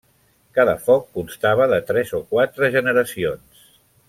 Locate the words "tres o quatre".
1.91-2.71